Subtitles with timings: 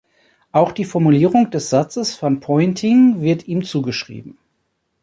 [0.51, 4.39] Auch die Formulierung des Satzes von Poynting wird ihm zugeschrieben.